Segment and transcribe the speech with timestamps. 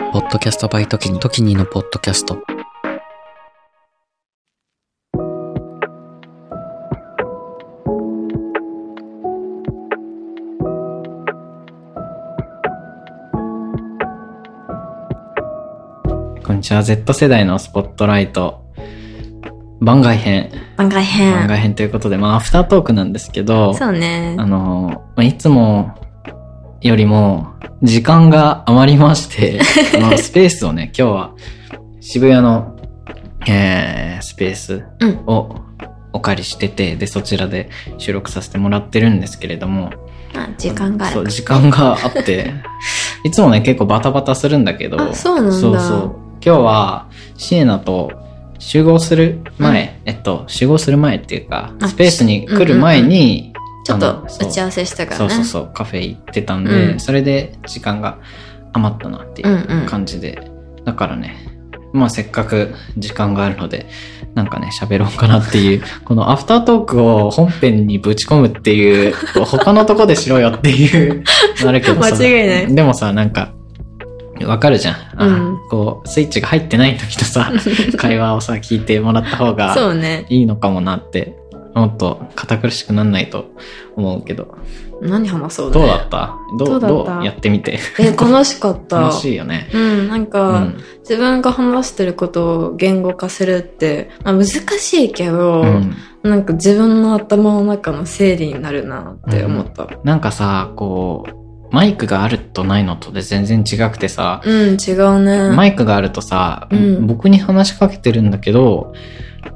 [0.00, 2.36] ポッドキャストバイトキニ、トキニのポッドキャスト。
[16.44, 16.82] こんにちは。
[16.82, 18.64] Z 世代のスポットライト
[19.80, 20.50] 番外編。
[20.76, 21.34] 番外編。
[21.34, 24.34] 番外編ということで、まあ、アフタートークなんですけど、そうね。
[24.38, 25.94] あの、まあいつも
[26.80, 27.49] よりも
[27.82, 29.60] 時間が余りまして、
[30.00, 31.30] ま あスペースをね、今日は
[32.00, 32.76] 渋谷の、
[33.48, 35.18] えー、スペースうん。
[35.26, 35.56] を
[36.12, 39.90] お借りしてて、で、そちらで収録させてもらってるんですけれども、
[40.34, 41.28] あ、時間があそう。
[41.28, 42.52] 時間があって、
[43.24, 46.16] いつもね、結構バタバタするんだけど、あそうなんだそうそう。
[46.44, 48.12] 今日は、シエナと
[48.58, 53.52] 集合する前、えっと、集合する前っていうか、あスペースに来る前に、
[53.84, 55.30] ちょっと打ち合わせしたからね。
[55.30, 58.18] そうそうそう、カフェ行ってたんで、うんそれで時間が
[58.72, 60.40] 余ったなっていうんううん感じで、
[60.84, 61.36] だからね、
[61.92, 63.86] まあせっかく時間があるので、
[64.34, 71.24] なんかね、喋ろうかなっていう、 このアフタートークを本編にぶち込むっていう、他のとこでしろよっていう、
[71.66, 72.14] あるけどさ。
[72.14, 73.52] 間違いないでもさ、なんか、
[74.44, 74.94] わかるじゃん。
[75.16, 77.52] あうんこう、スイッチが入ってない時とさ、
[77.98, 79.76] 会話をさ、聞いてもらった方が。
[80.28, 81.34] いいのかもなって、
[81.74, 83.50] もっと堅苦しくなんないと
[83.96, 84.58] 思うけど。
[85.02, 86.36] 何話そうどうだった？
[86.58, 87.14] どうどうだった？
[87.14, 87.78] どうやってみて？
[87.98, 89.00] え、楽しかった。
[89.00, 89.70] 楽しいよね。
[89.72, 90.76] うん、なんうか、ん。
[91.00, 95.94] 自分が話してることを言語化するって、まあ、難しいけど、うん。
[96.22, 99.88] なんか自分の頭の中の整理になるなって思った。
[100.04, 101.34] なんかさ、こう、
[101.74, 105.50] マイクがあるとないのとで全然違くてさ、うん、違うね。
[105.56, 108.92] マイクがあるとさ、うん僕に話しかけてるんだけど、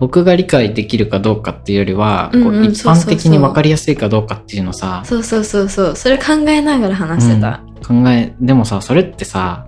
[0.00, 5.96] 僕が理解できるかどうかっていうよりは、う一般的に分かりやすいかどうかっていうのさ、そうそうそうそう。
[5.96, 7.60] それ考えながら話してた。
[7.66, 9.66] うん考え、でもさ、それってさ、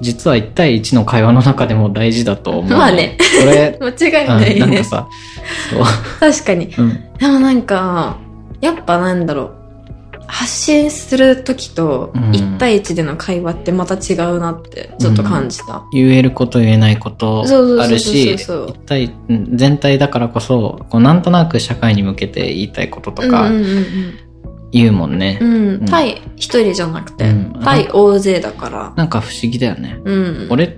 [0.00, 2.70] 実は1対1の会話の中でも大事だと思う。
[2.76, 3.16] まあね。
[3.40, 4.84] それ、 間違いないねうんなんか。
[4.84, 5.08] さ。
[6.18, 6.74] 確かに。
[6.76, 7.00] うん。
[7.18, 8.16] でもなんか、
[8.60, 9.61] やっぱなんだろう。
[10.32, 15.84] 発信するときとうん1対1での会話ってまた違うなってちょっと感じた。
[15.92, 17.44] 言えること言えないこと
[17.78, 18.38] あるし、
[19.28, 24.18] 全体だからこそ、こうなんとなく社会に向けて言いたいこととかうんうん
[24.72, 25.38] 言うもんね。
[25.38, 25.68] うんうん。
[25.68, 28.94] うん対一人じゃなくて、うん対大勢だから。
[28.96, 30.00] なんか不思議だよね。
[30.02, 30.48] うん。
[30.50, 30.70] 俺っ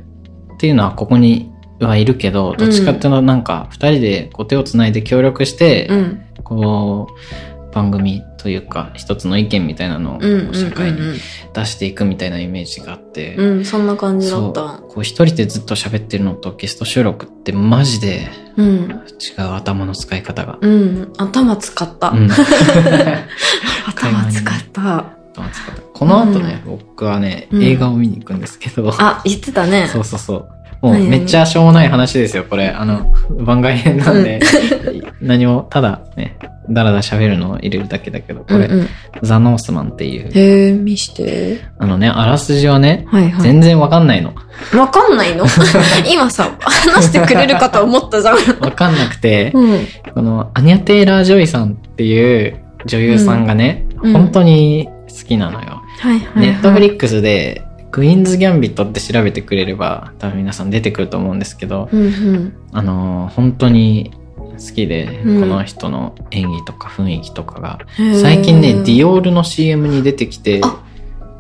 [0.58, 6.20] ていうのはここにはいるけど、どっちかっていうとなんか二人でこう手をつないで協力して、うん。
[6.42, 11.18] こう、番組というか一つの意見みたいなのをうんうんうん社会に
[11.52, 13.58] 出していくみたいなイメージがあって、うん。
[13.58, 14.78] うん、そんな感じだった。
[14.88, 19.02] こう一人でずっと喋ってるのとゲスト収録ってマジでうん。
[19.18, 20.58] 違う頭の使い方が。
[20.60, 21.12] うん。
[21.18, 22.10] 頭使った。
[22.10, 22.28] うん
[23.86, 25.14] 頭使った。
[25.34, 29.88] 頭使ったこの後ね、僕はね、うん映画を見に行くんですけど、あ、言ってたね。
[29.92, 30.48] そうそうそう。
[30.84, 32.68] もうめっちゃしょうもない話ですよ、これ。
[32.68, 34.38] あの、番外編なんで、
[35.22, 36.36] 何も、ただね、
[36.68, 38.88] だらだら喋るのを入れるだけだけど、これ、うんうん。
[39.22, 41.60] ザ・ノースマンっていう、へえ、見して。
[41.78, 43.42] あのね、あらすじはね、はいはい。
[43.42, 44.34] 全然わかんないの。
[44.76, 45.46] わかんないの？
[46.06, 48.36] 今さ、話してくれるかと思ったじゃん。
[48.60, 49.86] わかんなくて、うん。
[50.14, 55.80] この、アニャ・テイラー・ジョイさんっていう女優さんがね、うん本当に好きなのよ。
[56.00, 56.46] はいはい、はい。
[56.48, 57.62] ネットフリックスで、
[57.94, 62.52] クイーンズ・ギャンビットって調べてくれれば、多分皆さん出てくると思うんですけど、うんうん。
[62.72, 67.78] あのー本当に好きで、うんこの人の演技とか雰囲気とかが、
[68.20, 70.82] 最近ね、ディオールの CM に出てきて、あ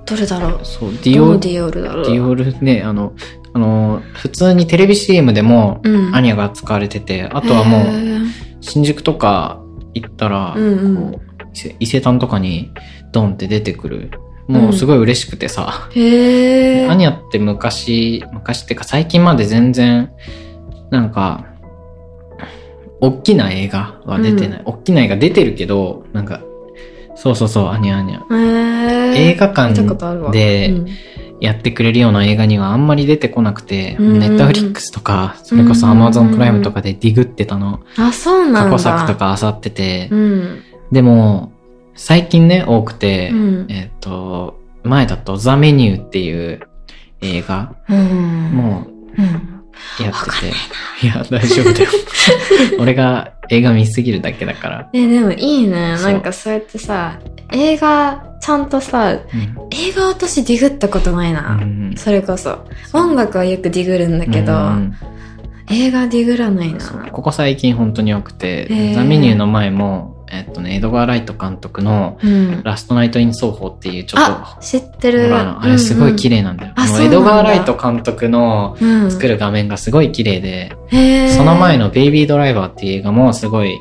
[0.06, 0.64] どれだろう？
[0.64, 2.04] そう、ディオール、ディオールだろう？
[2.04, 3.14] ディオールね、あの、
[3.52, 6.14] あのー普通にテレビ CM でも、うん。
[6.14, 7.82] アニャが使われてて、あとはもう、
[8.60, 9.60] 新宿とか
[9.94, 11.20] 行ったら、うんうん
[11.80, 12.72] 伊勢丹とかに
[13.12, 14.10] ドンって出てくる。
[14.48, 16.88] もうすごい嬉しくてさ、へえ。
[16.88, 20.10] アニャって昔、昔ってか最近まで全然、
[20.90, 21.46] なんか、
[23.00, 24.62] 大きな映画は出てない。
[24.64, 26.40] 大きな映画出てるけど、なんか、
[27.16, 29.14] そうそうそう、アニャアニャ。
[29.16, 29.72] 映画館
[30.30, 30.86] でうん
[31.40, 38.64] やってくれるような映画にはあんまり出てこなくて、うんネットフリックスとか、それこそアマゾンプライムとかでディグってたの、あ、そうなんだ。
[38.64, 40.62] 過去作とか漁っててう、ん。
[40.90, 41.52] でも、
[41.94, 43.66] 最近ね、多くて、うん。
[43.70, 46.60] えっ、と、前だとザ・メニューっていう
[47.20, 48.50] 映画、うん。
[48.52, 48.86] も
[49.16, 49.24] うん。
[49.24, 50.30] うやって
[51.00, 51.90] て、いや、大丈夫だよ。
[52.78, 54.88] 俺が映画見すぎるだけだから。
[54.92, 55.96] え、でもいいね。
[55.96, 57.18] なんかそうやってさ、
[57.52, 59.18] 映画、ちゃんとさ、うん
[59.70, 61.58] 映画私ディグったことないな。
[61.60, 62.64] うんそれこそ。
[62.92, 64.94] 音楽はよくディグるんだけど、うん
[65.70, 66.78] 映画ディグらないな。
[67.10, 72.62] ここ最近本当に多くてザ・メニューの前も、えっとね、エドガー・ライト監督のうん。
[72.64, 75.34] ラストナイト・イン・ソーホーっていうちょっと、あ、知ってる。
[75.36, 76.36] あれすごい綺麗。
[76.38, 76.72] 麗なんだよ。
[76.76, 79.10] ああのそうなんだエドガー・ライト監督のうん。
[79.10, 83.78] 作る画面がすごい綺麗で、へーその前のベイビードライバーっていう映画もすごい、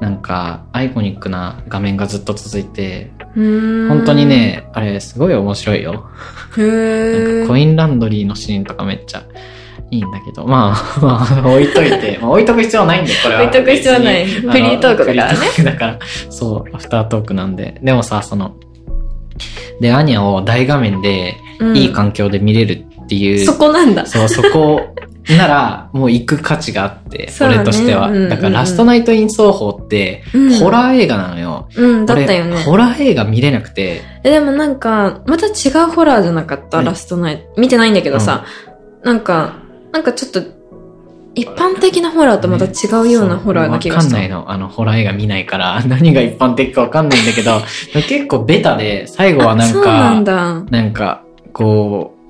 [0.00, 4.26] なんか、アイコニックな画面がずっと続いて、本当に。
[4.26, 6.06] ね、あれすごい面白いよ。
[6.56, 9.22] へなんーかコインランドリーのシーンとかめっちゃ
[9.92, 13.42] いいんだけど、まあ、 まあ、置いといて、まあ、置いとく必要はないんだよ、これは。
[13.42, 15.98] 置いとく必要はないフリートークだからねあのフリートークだから、
[16.30, 17.78] そう、アフタートークなんで。
[17.82, 18.56] でもさ、その、
[19.80, 24.06] で、アニャを大画面で、うんいい環境で見れるっていう、そこなんだ。
[24.06, 24.80] そう、そこ
[25.28, 28.08] なら、もう行く価値があって、俺としては。
[28.08, 31.68] うんうんうんだから、ラストナイト・イン・ソーホーって、うんホラー映画なのよ。
[31.76, 32.54] うん、だったよね。
[32.54, 35.50] 俺ホラー映画見れなくて、え、でもなんか、また違
[35.84, 37.60] うホラーじゃなかった、うんラストナイト。
[37.60, 38.44] 見てないんだけどさ、
[39.04, 39.61] なんか、
[39.92, 40.42] なんかちょっと、
[41.34, 44.08] 一般的なホラーとまた違うようなホラーな気がした。
[44.08, 44.50] わかんないの。
[44.50, 47.60] あの、ホラー映画見ないから、 何が一般的かわかんないんだけど、
[48.08, 50.24] 結構ベタで、最後はなんあそうなん。
[50.70, 51.22] なんか、
[51.52, 52.22] こう、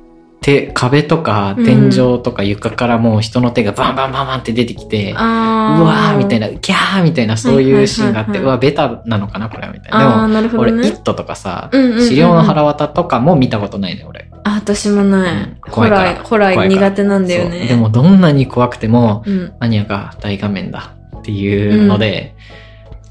[0.43, 10.43] 手、壁とかうん天井とか床からもう人の手がバンバンバンバンって出てきて、うあーわーみたいな、キャーみたいなそういうシーンがあって、はいはいはいはいうわ、ベタなのかなこれはみたいあな。
[10.43, 11.03] でも、俺、イッ。
[11.03, 14.32] トとかさ、うんうんうんうん資料の腹渡とかも見たことないね、俺。
[14.45, 15.33] あ、私もない。
[15.33, 17.67] うんホ怖いからラー、ホラー苦手なんだよね。
[17.67, 19.53] でも、どんなに怖くても、うん。
[19.61, 22.35] アニャが大画面だっていうので、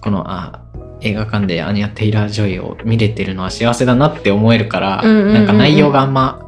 [0.01, 0.61] この、あ、
[1.01, 6.47] 映画館でアニャ・テイラー・ジョイを見れてるのは幸せだなって思えるから、うんうんうんうんなんか内容があんま、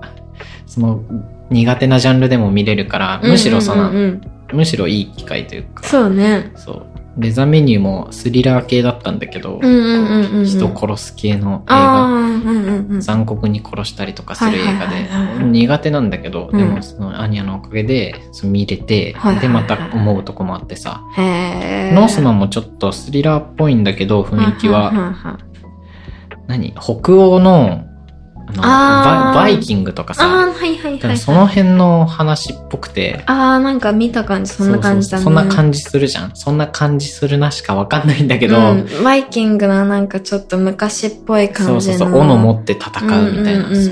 [0.66, 1.04] その、
[1.50, 4.22] 苦手なジャンルでも見れるから、むしろその、うんうんうんうん
[4.54, 6.52] むしろいい機会というか、そうね。
[6.56, 6.86] そう。
[7.16, 9.60] で、ザ・メニューもスリラー系だったんだけど。
[10.44, 13.02] 人殺す系の映画、うんうんうん。
[13.02, 15.08] 残酷に殺したりとかする映画で、
[15.46, 16.58] 苦手なんだけど、うん。
[16.58, 25.40] でもそのアニャのおかげでそう見れて、で、また思うとこもあってさ、ノースマンもちょっとスリラーっぽいんだけど、雰囲気は、
[26.48, 26.74] 何？
[26.74, 27.86] 北欧の、
[28.62, 31.18] バイ、バイキングとかあさ、あ、はいはいはい。
[31.18, 35.24] その辺の話っぽくて、ああ、なんか見た感じ、そんな感じだね。
[35.24, 36.32] そんな感じするじゃん。
[36.36, 41.82] そんな感じするなしかわかんないんだけど、うん、バイキングななんかちょっと昔っぽい感じの。
[41.82, 42.90] そうそうそう、斧持って戦
[43.28, 43.92] うみたいな、そ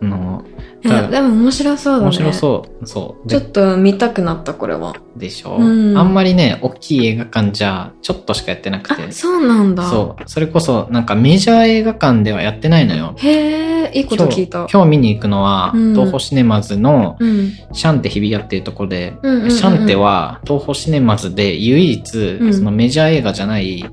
[0.00, 0.44] う、の、
[0.82, 2.04] でも面白そうだね。
[2.04, 3.28] 面白そう、そう。
[3.28, 4.94] でちょっと見たくなった、これは。
[5.16, 9.12] でしょ、うんあんまりね、大きい映画館じゃ、ちょっとしかやってなくてあ、。
[9.12, 9.82] そうなんだ。
[9.84, 10.22] そう。
[10.26, 13.14] それこそ、なんかメジャー映画館ではやってないのよ。
[13.16, 14.68] へえ、いいこと聞いた。
[14.72, 17.52] 今日見に行くのは、うん東宝シネマズのうん。
[17.72, 23.84] シャンテ日比谷っていうところで、うんうんうんうんシャンテは東宝シネマズで唯一、うんそのメジャー映画じゃない、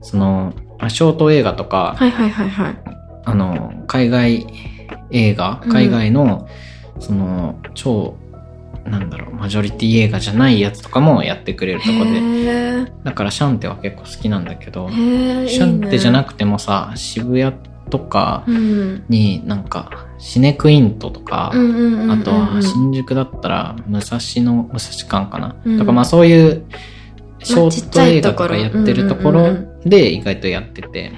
[0.00, 2.74] その、まあショート映画とか、はいはいはいはい。
[3.24, 4.46] あの、海外
[5.10, 6.48] 映画、うん海外の、
[6.98, 8.16] その、超、
[8.84, 12.90] なんだろう、マジョリティ映画じゃないやつとかもやってくれるとこで。
[13.04, 14.88] だからシャンテは結構好きなんだけど。
[14.90, 17.52] シャンテじゃなくくてもさ、渋谷
[17.90, 19.04] とかうん。
[19.08, 22.10] になんか、シネクイントとか、うんうんうんうん。
[22.10, 26.64] あとは新宿だったら武蔵野、武蔵館かな、うんとかまあそういう
[27.42, 31.12] ショート映画とかやってるところで意外とやってて。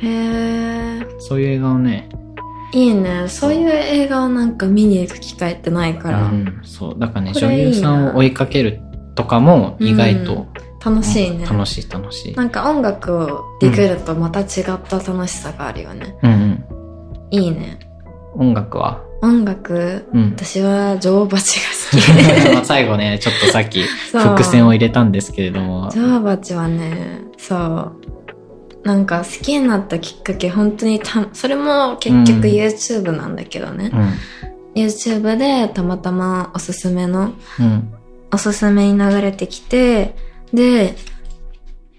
[1.19, 2.09] そういう映画をね、
[2.73, 3.29] いいね。
[3.29, 8.81] そういう映画をなんか見に行く機会ってないから、うん、そう、だからね、女優さんを追いかける
[9.15, 10.47] とかも意外と、
[10.85, 11.47] 楽しいね。
[11.47, 12.35] 楽しい楽しい。
[12.35, 14.47] なんか音楽をできるとまた違っ
[14.89, 16.17] た楽しさがあるよね。
[16.23, 16.65] うんうん。
[17.31, 17.79] いいね。
[18.35, 19.01] 音楽は？
[19.23, 20.33] 音楽、うん。
[20.33, 22.51] 私は女王蜂が好き。
[22.55, 27.93] まあ最後ね、ちょっとさっき 伏線を入れたんですけれども、女王蜂はね、そう。
[28.85, 33.91] なんか好きになったきっかけ、本当にた、それも結局うん YouTube なんだけどね。
[33.93, 34.83] うん。
[34.83, 37.95] YouTube でたまたまおすすめの、うん。
[38.33, 40.17] おすすめに流れてきて、
[40.53, 40.97] で、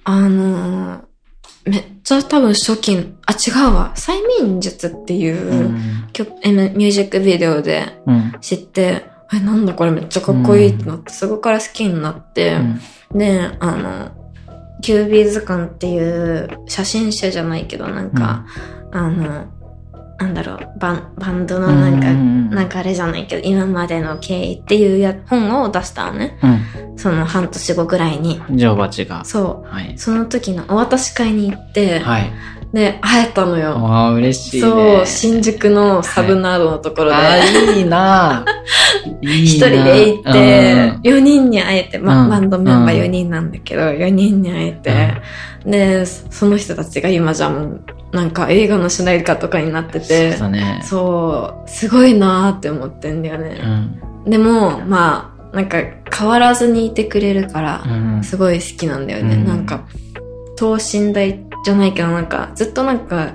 [0.03, 1.03] あのー
[1.65, 3.93] めっちゃ多分初期、あ、違うわ。
[3.95, 4.11] 催
[4.41, 5.73] 眠術っていうう、ん。
[5.73, 8.33] ミュージックビデオでうん。
[8.41, 12.57] 知って、え、なんだこれめっちゃかっこいいってなって、そこから好きになって、
[13.13, 14.11] で、あの、
[14.83, 18.45] キュービーズ館っていう写真集じゃないけど、なんか、
[18.91, 19.47] あの、
[20.23, 22.49] なんだろう、バンバンドのなんか、うん。
[22.49, 26.39] 流れじゃないけど、今までの経緯っていうや本を出したのね。
[26.41, 26.47] う
[26.93, 26.97] ん。
[26.97, 28.41] その半年後ぐらいに。
[28.49, 29.25] 女王蜂が。
[29.25, 29.97] そはいう。。
[29.97, 32.31] その時のお渡し会に行って、はい。
[32.73, 33.71] で、会えたのよ。
[33.83, 34.67] わあ、嬉しいね。
[34.69, 37.15] そう、新宿のサブナードのところで。
[37.17, 38.45] ああ、いいな
[39.21, 45.21] いいな一人で行って、うん4人に会えて、まあ、うんバンドメンバー4人なんだけど、4人に会えて、
[45.65, 47.81] で、その人たちが今じゃもう、
[48.13, 50.81] なんか映画の主題歌とかになっててそう、だね。
[50.83, 53.55] そう、すごいなーって思ってんだようね。
[54.25, 54.29] ん。
[54.29, 55.77] でも、まあ、なんか
[56.15, 58.23] 変わらずにいてくれるからう、ん。
[58.23, 59.35] すごい好きなんだよね。
[59.35, 59.83] うんなんか、
[60.55, 63.33] 等身大じゃないけどなんかずっとなんか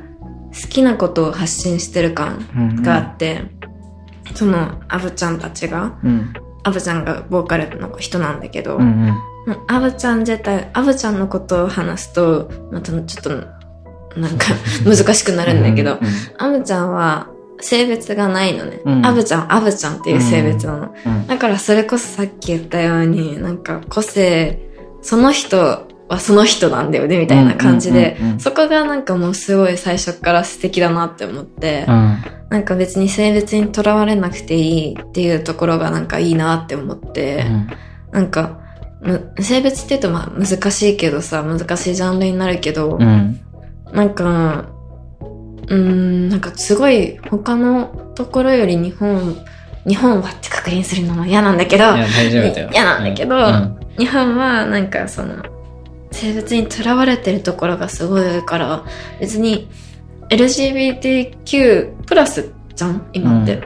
[0.53, 3.43] 好きなことを発信してる感うんがあって、
[4.35, 6.33] そのアブちゃんたちが、うん。
[6.63, 8.83] アブちゃんがボーカルの人なんだけど、うん
[9.47, 9.57] うん。
[9.67, 13.58] アブちゃん自体、アブちゃんのことを話すと、またちょっと、
[14.21, 14.47] なんか
[14.85, 16.01] 難しくなるんだけど、うん
[16.39, 17.29] アブちゃんは
[17.61, 18.81] 性別がないのね。
[18.85, 20.95] うんアブちゃん、アブちゃんっていう性別なの。
[21.07, 24.61] うんだからそれこそさっき言ったように、なんか個性、
[25.03, 32.19] その人はその人なんだよね、みたいな感じでそこがなんかもうすごい最初から素敵だなって思って、うん。
[32.51, 37.45] なんか別に性別にとらわれなくていいっていうところがなんかいいなって思って、
[38.11, 38.61] なんか、
[39.03, 43.41] む性別って言うとまあ難しいけどさ、難しいジャンルになるけど、うん。
[43.93, 44.67] なんか、
[45.21, 49.37] うーん、なんかすごい他のところより日本、
[49.87, 51.85] 日本はって確認するのも嫌なんだけど。
[51.85, 53.79] 嫌なんだけどうん。
[53.99, 55.43] 日本はなんかその、
[56.11, 58.85] 性別にとらわれてるところがすごい多いから、
[59.21, 59.69] 別に
[60.31, 63.09] LGBTQ プラスじゃん？
[63.13, 63.63] 今って、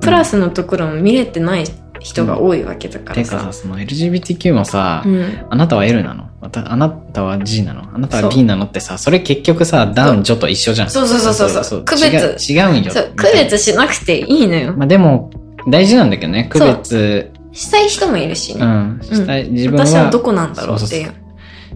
[0.00, 1.64] プラスのところも見れてない
[2.08, 3.30] 人が多いわけだからさ。
[3.30, 5.46] てかさ、その LGBTQ もさ、うん。
[5.50, 6.28] あなたは L なの？
[6.40, 7.82] またあなたは G なの？
[7.94, 10.90] あなたはそう B なのってさ、それ結局さ、男女と一緒じゃん。
[10.90, 12.90] そうそうそうそうそう区別違う違うんよ。
[12.92, 14.74] そう、区別しなくていいのよ。
[14.74, 15.30] まあでも、
[15.68, 18.64] 大事なんだけどね、区別、したい人もいるしね。
[18.64, 21.12] うん、したい、自分は、私はどこなんだろうっていう。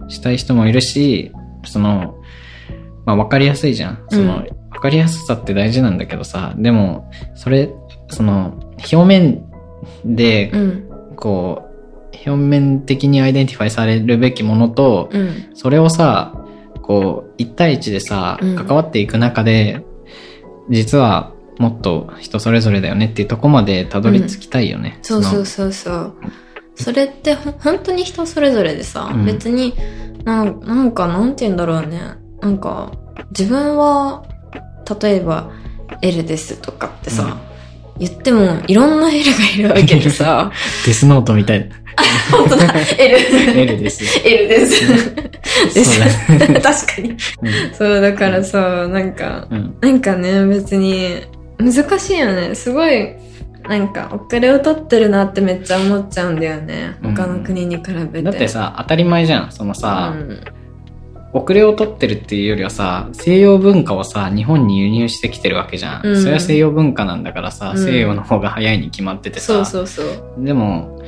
[0.09, 1.31] したい人もいるし、
[1.65, 2.15] その、
[3.05, 4.05] まあ分かりやすいじゃん。
[4.09, 7.69] その、うん分かりやすさって大事なんだけどさ、でも、それ、
[8.09, 9.45] その、表面
[10.05, 10.89] で、うん。
[11.15, 15.49] こう、表面的に identify されるべきものと、うん。
[15.53, 16.33] それをさ、
[16.81, 19.83] こう、一対一でさ、うん関わっていく中で、
[20.69, 24.99] 実はもっと人それぞれだよねっていうとこまでたどり着きたいよね。
[25.01, 26.15] そうそうのそうそう。
[26.75, 29.73] それってほ本当に人それぞれでさ、うん別に
[30.23, 31.99] なんなんかなんて言うんだろうね。
[32.41, 32.91] なんか
[33.37, 34.23] 自分は
[35.01, 35.51] 例えば
[36.01, 37.37] L ですとかってさ、
[38.03, 40.51] 言ってもいろんな L がいるわけでさ、
[40.85, 41.65] デスノートみたいな。
[42.31, 43.17] 本当だ、L。
[43.59, 44.03] L です。
[44.27, 45.15] L です。
[45.73, 45.99] です。
[46.27, 47.17] 確かに。
[47.77, 49.75] そう、だからさ、なんか、うん。
[49.79, 51.21] なんかね、別に、
[51.59, 52.55] 難しいよね。
[52.55, 53.13] すごい、
[53.69, 56.95] なんか、遅れを取ってるなってめっちゃ思っちゃうんだよね。
[57.03, 58.21] うん他の国に比べて。
[58.23, 59.51] だってさ、当たり前じゃん。
[59.51, 60.43] そのさ、うん
[61.33, 66.05] 遅れを取ってるっていうよりはさ、西洋文化をさ、日本に輸入してきてるわけじゃん。
[66.05, 69.65] うんそれは西洋文化なんだからさ、うん西洋の方が早いに決まっててさ。
[69.65, 70.45] そうそうそう。
[70.45, 71.01] でも、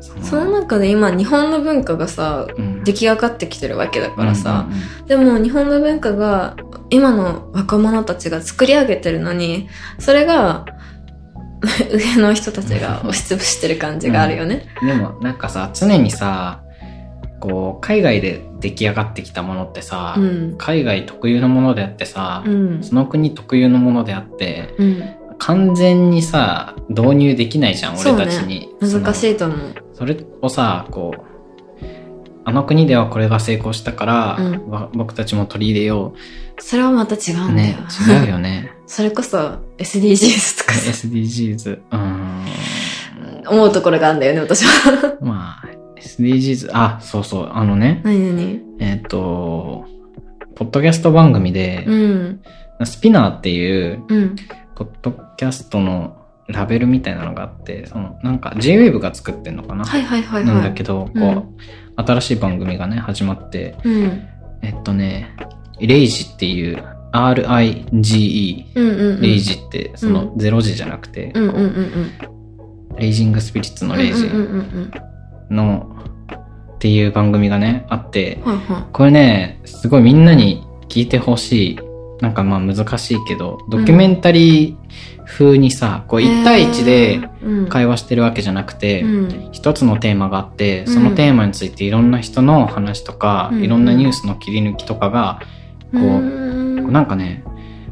[0.00, 6.56] そその中で今、日本の文化がさ、うん出来上がってきてるわけだからさ、うんうんうんでも日本の文化が
[6.90, 10.66] 今の若者たちが作り上げてるのに、それが
[11.92, 14.66] 上の人たちが押しつぶしてる感じがあるよね。
[14.84, 16.61] でもなんかさ、常にさ、
[17.42, 20.54] こう、海外で出来上がってきたものってさ、うん。
[20.58, 22.84] 海外特有のものであってさ、うん。
[22.84, 25.02] その国特有のものであって、うん。
[25.38, 28.72] 完全にさ、導入できないじゃん、俺たちに。
[28.80, 29.32] 難しい。
[29.32, 29.58] いと思う。
[29.92, 31.84] それをさ、こう、
[32.44, 36.14] あの国ではこれが成功したから、うんわ僕たちも取り入れよ
[36.58, 37.56] それはまた違うんう。
[37.56, 37.76] だよ。
[37.76, 37.76] ね、
[38.24, 38.72] 違うよね。
[38.86, 41.72] それこそ SDGs とかさ SDGs。
[41.72, 42.46] うーん。
[43.48, 45.16] 思うところがあるんだよね、私は。
[45.20, 48.60] まあ、SDGs、あ、そうそう、あのね、何何？
[48.80, 49.86] えっ、と、
[50.54, 52.40] ポッドキャスト番組で、うん。
[52.84, 54.36] スピナーっていう、うん。
[54.74, 56.16] ポッドキャストの
[56.48, 60.54] ラベルみたいなのがあって、その、なんか JWAVE が作ってんのかな、はいはいはいはい。
[60.54, 61.56] なんだけど、こう、うん
[61.94, 64.26] 新しい番組がね、始まって、うん。
[64.62, 65.36] えっとね、
[65.78, 66.82] レイジっていう、
[67.12, 69.20] RIGE、うんうんうん。
[69.20, 71.64] レイジって、その、ゼロ時じゃなくて、うんうんうん
[72.90, 72.96] うん。
[72.96, 74.92] レイジングスピリッツのレイジうんうんうん
[75.50, 75.56] うん。
[75.56, 75.91] の、
[76.82, 81.78] っていう番組がね、あって、はいはこれね、すごいみんなに聞いてほしい。
[82.20, 84.76] なんかまあ難しいけど、ドキュメンタリー
[85.24, 86.26] 風にさ、こうい。
[86.26, 89.48] 1対1でうん会話してるわけじゃなくて、うん。
[89.52, 95.40] 一つのテーマがあって、うんそのテーマについていろんな人の話とか、うんいろんなニュースの切り抜きとかが、
[95.92, 97.44] こううんなんかね、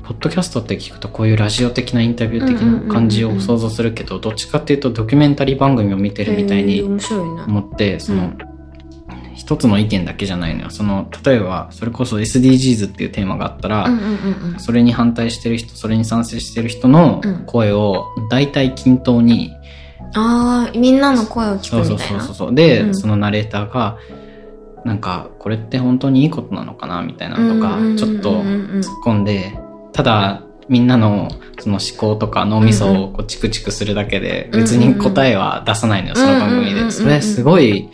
[0.02, 6.82] ポッドキャストって聞くとこういうラジオ的なインタビュー的な感じを想像するけど、どっちかっていうとドキュメンタリー番組を見てるみたいに。
[6.82, 8.49] 思って、その、うん
[9.40, 10.70] 一つの意見だけじゃないのよ。
[10.70, 14.04] その、例えば、それこそ SDGs っていうテーマがあったら、うんうんう
[14.48, 14.60] んうん。
[14.60, 19.56] それに反対してる人、それに賛成してる人のうん声を大体均等に、
[20.14, 22.22] ああ、みんなの声を聞そうそくみたいな？
[22.22, 22.54] うそうそう。
[22.54, 23.96] で、うんそのナレーターが、
[24.84, 27.00] なんか、これって本当にいいことなのかな？
[27.00, 29.58] みたいなのとかうんうんうんうんうん、ちょっと突っ込んで、
[29.94, 31.28] ただ、みんなの
[31.58, 36.60] その思考とか脳みそをこうチクチクするだけで、別に答えは出さないのよ、その番組で。
[36.60, 37.88] うんうんうんうんうんそれすごい、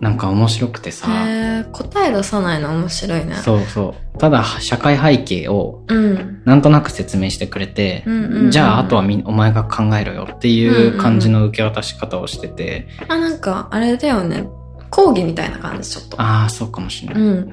[0.00, 3.34] なんか面白くてさ、へえ、答え出さないの面白いね。
[3.34, 4.18] そうそう。
[4.18, 6.42] ただ、社会背景をうん。
[6.44, 14.48] なんとなく説明してくれて、うんうんうんじゃあ、あとはみお前が考えろよっていう感じの受け渡し方をしてて、あ、なんか、あれだよね。
[14.90, 16.20] 講義みたいな感じ、ちょっと。
[16.20, 17.22] ああ、そうかもしれない。
[17.22, 17.50] うん。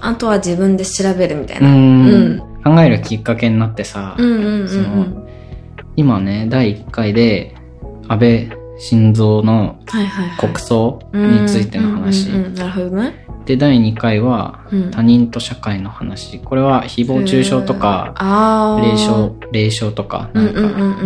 [0.00, 1.68] あとは自分で調べるみたいうな。
[1.68, 5.24] んうん考えるきっかけになってさ、うんうんうんその
[5.96, 7.54] 今ね、第1回で、
[8.08, 9.78] 安倍晋三の。
[10.38, 12.26] 国葬についての話。
[12.26, 13.26] なるほどね。
[13.44, 14.90] で、第2回は、うん。
[14.90, 16.38] 他人と社会の話。
[16.38, 18.14] これは誹謗中傷とか。
[18.82, 20.60] 霊障、霊障とか、なんか、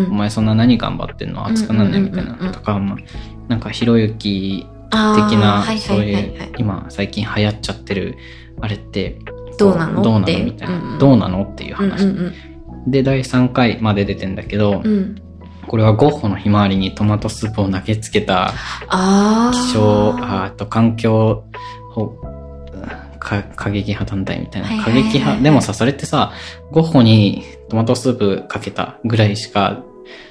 [0.09, 1.47] お前そんな何頑張ってんの？
[1.47, 2.99] 熱くなんねんみたいなんとか、まあ
[3.49, 4.93] なんかひろゆき的
[5.39, 8.17] な、はいそうはいうはい、今最近流行っちゃってる、
[8.61, 9.19] あれって、
[9.59, 10.03] どうなの？
[10.03, 10.45] どうなの？
[10.45, 11.43] みたいな、どうなの？
[11.43, 12.07] っていう話、
[12.87, 14.83] で、第3回まで出てんだけど。
[15.69, 18.53] これはゴッホのひまわりにトマトスープを投げつけたあ
[18.89, 19.53] あ。
[19.53, 21.45] 気象、ああと環境
[21.93, 22.17] 保
[23.19, 24.83] か過激派団体みたいな。
[24.83, 25.43] 過激派。
[25.43, 26.33] でもさ、それってさ、
[26.71, 29.83] ゴッホにトマトスープかけたぐらいしか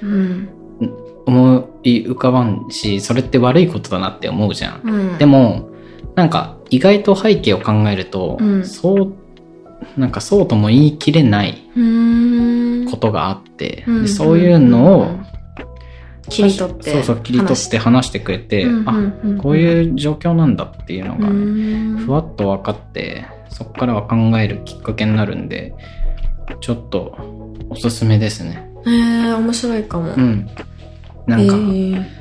[0.02, 0.48] うん。
[1.26, 4.80] 思い浮かばんし、それって悪いことだなって思うじゃん。
[4.82, 5.18] うん。
[5.18, 5.68] でも、
[6.14, 9.12] なんか意外と背景を考えると、うんそう、
[10.00, 12.47] なんかそうとも言い切れないうーん。
[12.90, 15.18] ことがあって、うんでそういうのを、
[16.28, 16.92] 切り取って。
[16.92, 18.92] そうそう、切り取って話してくれて、あ、
[19.40, 21.96] こうういう状況なんだっていうのが、ん。
[21.98, 25.74] ふわっと分かって、そこからは考えるきっかけになるんで、
[26.60, 27.16] ちょっと
[27.70, 28.68] おすすめですね。
[28.86, 30.14] えー、面白いかも。
[30.14, 30.48] うん。
[31.26, 32.18] なんか、えー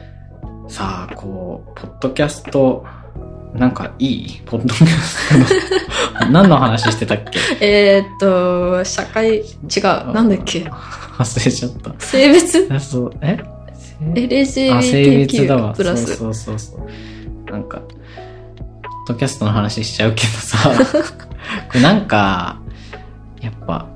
[0.70, 2.86] さあ、こう、ポッドキャスト、
[3.58, 5.30] なんかいいポッドキャス
[6.20, 7.40] トの何の話してたっけ？
[7.66, 9.42] えーっと、社会、違
[9.80, 9.84] う。
[10.14, 10.60] なんだっけ？
[11.18, 11.94] 忘れちゃった。
[12.06, 12.68] 性別？
[12.72, 13.38] あそう、え？
[13.40, 15.74] あ、性別だ ?LGBTQ わ。
[15.74, 16.16] プラス。
[16.18, 16.88] そうそうそうそ
[17.48, 17.52] う。
[17.52, 17.98] なんか、ポッ
[19.08, 20.70] ドキャストの話しちゃうけどさ、
[21.70, 22.60] これなんか、
[23.42, 23.88] やっぱ、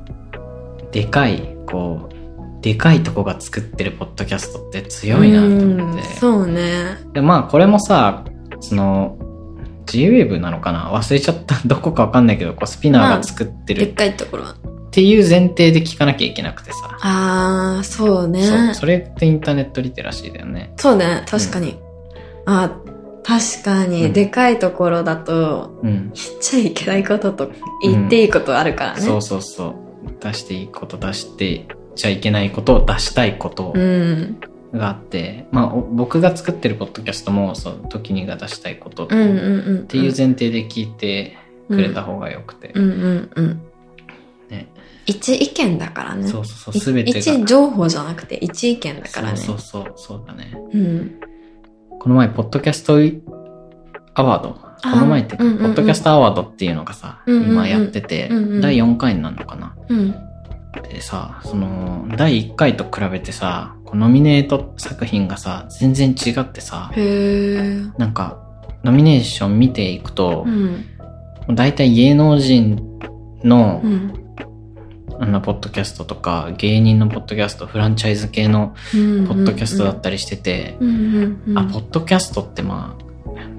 [0.92, 6.04] でかい、こう、でかいとこが作ってるポッドキャストって強いなと思ってうん。
[6.20, 6.98] そうね。
[7.14, 8.24] で、まあ、これもさ、
[8.60, 9.18] その、
[9.92, 10.92] G-Wave なのかな？
[10.94, 11.56] 忘れちゃった。
[11.66, 14.54] どこかわかんないけど、こうスピナーが作ってるでっかいところは。
[14.54, 14.56] っ
[14.92, 16.98] ていう前提で聞かなきゃいけなくてさ。
[17.02, 18.44] あー、そうね。
[18.44, 18.74] そう。
[18.76, 20.74] それってインターネットリテラシーだよね。
[20.78, 21.78] そうね、確かに。
[22.46, 22.78] あ、
[23.24, 25.92] 確かに、うんでかいところだと、うん。
[25.92, 27.52] 言っちゃいけないことと
[27.84, 29.02] 言っていいことあるからね。
[29.02, 29.76] そうそうそう。
[30.20, 34.40] 出していいこと出してちゃいけないことを出したいことうん。
[34.74, 42.72] があって、まあお僕が作ってるポッドキャストも、そう、時にが出したいことっていう前提で聞いてくれた方がよくて。
[42.76, 43.62] うんうんうん。
[44.50, 44.68] ね。
[45.06, 46.28] 一意見だからね。
[46.28, 47.20] そうそうそう、すべてが。
[47.20, 49.38] 一情報じゃなくて一意見だからね。
[49.38, 50.58] そうそうそう、そうだね。
[50.74, 51.20] うん。
[52.00, 52.94] この前、ポッドキャスト
[54.16, 54.72] アワード。
[54.84, 59.76] この前って、ポッドキャストアワードっていうのがさ、うんうんうん今やってて、うんうん第4回になるのかな。
[59.90, 60.16] うん。
[60.90, 66.92] でさ、その、第1回と比べてさ、こうノミネート作品がさ、全然違ってさ。
[67.98, 68.42] なんか、
[68.86, 70.86] ノミネーション見ていくとう、ん。
[71.56, 72.82] 大体芸能人
[73.44, 74.14] のう、ん。
[75.20, 79.28] あの、ポッドキャストとか、芸人のポッドキャスト、フランチャイズ系のうん。
[79.28, 80.78] ポッドキャストだったりしてて。
[81.56, 83.04] あ、ポッドキャストってまあ、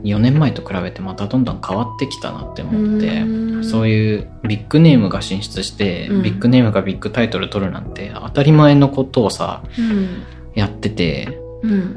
[0.03, 10.25] 4年前と比べてまたどんどん変わってきたなって思って、うんそういうビッグネームが進出して、うんビッグネームがビッグタイトル取るなんて当たり前のことをさ、うん。
[10.55, 11.97] やってて、うん。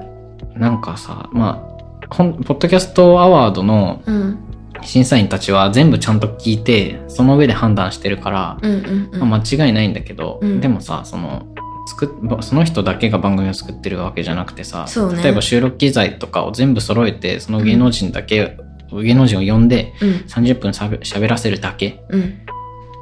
[0.55, 1.67] なんかさ、ま
[2.01, 4.39] あ、ポッドキャストアワードのうん。
[4.83, 9.29] 審査員たちは全部ちゃんと聞いて、その上で判断してるから、うんうんうん。
[9.29, 11.47] まあ間違いないんだけど、うんでもさ、その、
[11.87, 18.57] 作っその人だけが番組を作ってるわけじゃなくてさ、ね例えば収録機材とかを全部揃えて、その芸能人だけ、
[18.91, 20.09] 芸能人を呼んでうん。
[20.27, 22.39] 30分しゃべ喋らせるだけうん。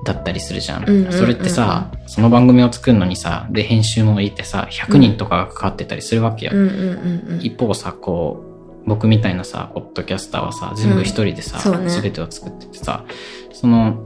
[0.03, 0.83] だったりするじゃん。
[0.83, 6.51] うんうんうんうんそれってさ、その番組を作るのにさ、で、編集もいてさ、100人とかがかかってたりするわけよ。
[6.53, 7.39] うんうんうんうん。
[7.41, 8.53] 一方さ、こう、
[8.85, 13.05] 僕みたいなさ、ポッドキャスターはさ、全部一人でさ、そうねすべてを作っててさ、
[13.53, 14.03] その、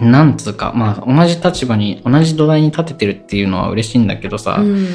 [0.00, 4.86] なんつうか、まあ、同じ立場に、同じ土台に立ててるっていうのは嬉しいんだけどさ、うん。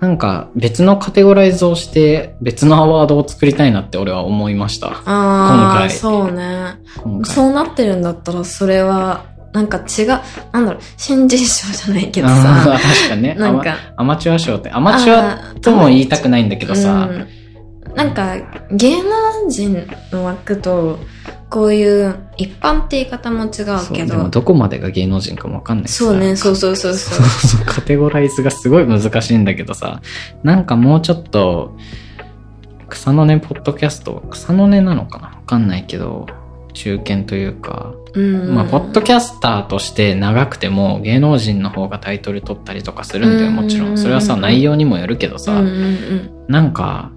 [0.00, 4.88] なんか別のカテゴライズをして、別のアワードを作りたいなって俺は思いました。
[4.88, 6.76] ああ、今回そうね。
[7.24, 10.06] そうなってるんだったら、それは、なんか違う、
[10.52, 13.34] なんだろう、新人賞じゃないけどさ、確かにね。
[13.34, 17.28] なんか、アマチュア賞って、アマチュアとも言いたくないんだけどさ、うん
[17.94, 18.36] なんか、
[18.70, 21.00] 芸能人の枠と、
[21.50, 23.50] こういう一般って言い方も違う
[23.92, 24.16] けど。
[24.16, 30.02] でも、どこまでが芸能人かもわかんないそうね、そうそうそうそそうそう、カテゴライズがすごい難しいんだけどさ、
[30.42, 31.76] なんかもうちょっと、
[32.88, 36.26] 草の根ポッドキャスト、草の根なのかなわかんないけど、
[36.74, 38.54] 中堅というか、うん。
[38.54, 43.56] まあ、ポッドキャスターとして長くても芸能人の方がタイトル取ったりとかするんだよ、うん。
[43.56, 43.98] もちろん。
[43.98, 46.30] それはさ、内容にもよるけどさ、うんうんうん。
[46.48, 47.10] なんか、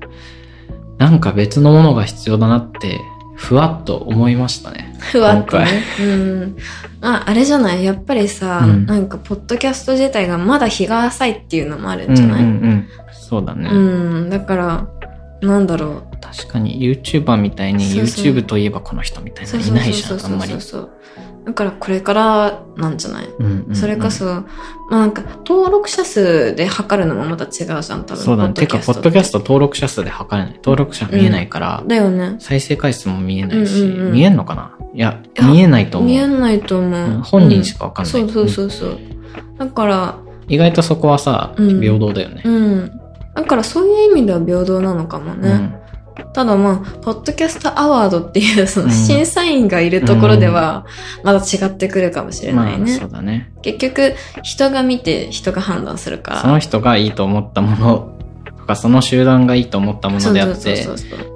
[0.97, 2.99] なんか別のものが必要だなって、
[3.41, 4.95] ふわっと思いましたね。
[4.99, 5.84] ふわっとね。
[5.99, 6.58] うん。
[7.01, 7.84] あ、あれじゃない？
[7.84, 12.88] やっぱりさ、うんなんか、ポッドキャスト自体がまだ日が浅いっていうのもあるんじゃない、うんうんうん。
[13.12, 13.69] そうだね。
[13.69, 14.88] うん、だから、
[15.41, 16.04] なんだろう。
[16.21, 20.62] 確かに YouTuber みたいにそうそう YouTube といえばこの人みたいなのいないじゃん、あんまり。
[20.62, 20.89] そう。
[21.45, 24.45] だからこれからなんじゃない、うんうんうんそれこそ、ま
[24.91, 28.17] あなんか、登録者数で測るのもまた違うじゃん、多分。
[28.17, 28.54] そうだね。
[28.54, 30.56] てか、ポッドキャスト登録者数で測れない。
[30.58, 32.36] 登録者見えないから、だよね。
[32.39, 34.77] 再生回数も見えないし、うんうんうん見えんのかな？
[34.93, 36.10] いや、見えないと思う。
[36.10, 36.91] 見えないと思う。
[36.91, 38.12] うん本人しかわかんない。
[38.12, 38.97] そうそうそうそう。
[39.58, 40.15] だから、
[40.47, 42.43] 意外とそこはさ、うん平等だよね。
[42.45, 42.91] うん。
[43.34, 45.80] だからそういう意味では平等なのかもね。
[46.25, 50.86] うんただまあ、ポッドキャストアワードっていうそのうん審査員がいるところでは、
[51.23, 52.91] まだ違ってくるかもしれまあ、ないね。
[52.91, 53.51] そうだね。
[53.62, 56.41] 結局、人が見て人が判断するから。
[56.41, 60.88] その人がいいと思ったものとか、その集団がいいと思ったものであって。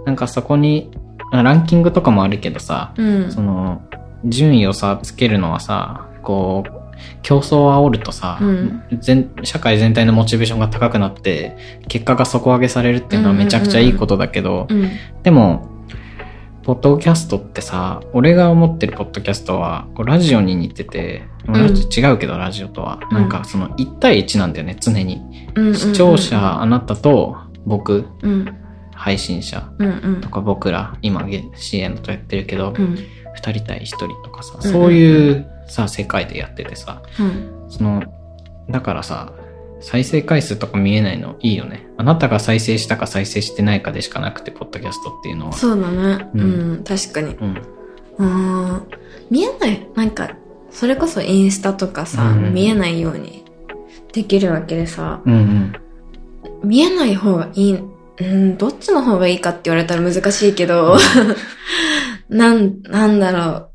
[0.05, 0.91] なんかそこに、
[1.31, 3.31] あランキングとかもあるけどさ、うん。
[3.31, 3.81] その、
[4.23, 6.74] 順位をさ、つけるのはさ、こう、
[7.21, 11.55] 競争を煽るとさ、うん全社会全体のモチベーションが高くなって、
[11.87, 14.91] 結果が底上げされるっていうのはめちゃくちゃいいことだけど、うん。
[15.23, 15.69] でも、
[16.63, 25.21] ポッドキャストってさ、俺が思ってるポッドキャストは、こうラジオに似てて、違うけどラジオとは、うんなんかその1対1なんだよね、常に。
[25.55, 25.75] うん。
[25.75, 28.55] 視聴者、あなたと僕、うん。
[28.93, 29.87] 配信者うん。
[29.87, 30.29] うんと。
[30.29, 32.97] か僕ら、今、CM とやってるけど、うん。
[33.35, 37.69] 2人対1人とかさ、うんそういうさ、世界でやっててさ、うん。
[37.69, 38.03] その、
[38.69, 39.33] だからさ、
[39.81, 41.87] 再生回数とか見えないのいいよね。
[41.97, 45.53] あなたが再生したか再生してないかでしかなくて、ポッドキャストっていうのは。
[45.53, 46.29] そうだね。
[46.33, 46.83] ううんん。
[46.83, 47.35] 確かに。
[48.17, 48.81] うん。
[49.29, 49.87] 見えない。
[49.95, 50.35] なんか、
[50.71, 53.45] それこそインスタとかさ、うん見えないように
[54.11, 55.73] できるわけでさ、うんうん。
[56.63, 57.79] 見えない方がいい、
[58.19, 60.97] うん、どっちの方がいいかって言われたら難しいけど、
[62.29, 63.74] なん、なんだろう。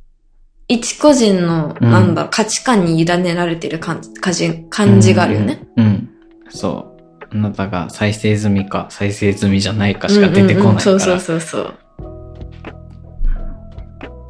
[0.72, 5.66] 一個人の、うんなんだろう、価値観に委ねられてる感じ、感じ感じがあるよね。
[5.76, 5.87] うん。
[5.87, 6.09] うん。
[6.48, 7.26] そう。
[7.33, 10.64] あなたが再生済みか再生済みじゃないかしか出てこないから。
[10.64, 11.74] うんうんうんそうそうそうそう。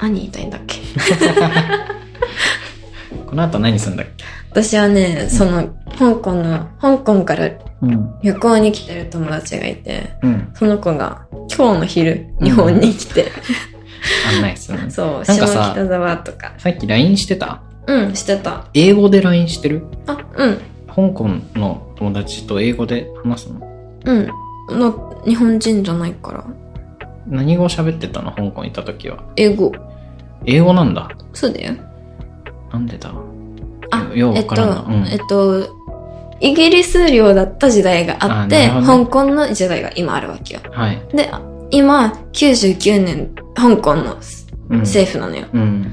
[0.00, 0.78] 何言いたいんだっけ？
[3.26, 4.24] この後何するんだっけ？
[4.50, 7.50] 私はね、その、香港の、香港から
[7.82, 8.14] うん。
[8.22, 10.48] 旅行に来てる友達がいて、うん。
[10.54, 13.30] その子が今日の昼、日本に来て、
[14.36, 14.90] 案内するの。
[14.90, 16.52] そう、下北沢とか。
[16.58, 17.62] さっき LINE してた？
[17.86, 18.66] うん、してた。
[18.74, 19.86] 英語で LINE してる？
[20.06, 23.60] あ、うん、香港の友達と英語で話すの？
[24.04, 24.28] うん。
[24.78, 26.44] の、日本人じゃないから。
[27.26, 28.32] 何語喋ってたの？
[28.32, 29.24] 香港行った時は。
[29.36, 29.72] 英語。
[30.46, 31.08] 英語なんだ。
[31.32, 31.74] そうだよ。
[32.72, 33.12] なんでだ
[33.90, 34.80] あ、ようえっとわからんな。
[34.82, 35.76] うん、えっと、
[36.40, 40.60] イギリス領だった時代があって、香港の時代が今あるわけよ。
[40.70, 41.02] はい。
[41.12, 41.28] で、
[41.70, 44.16] 今、99年、香港の
[44.70, 45.46] うん、政府なのよ。
[45.52, 45.92] うん。